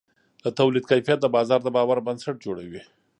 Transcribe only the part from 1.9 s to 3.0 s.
بنسټ جوړوي.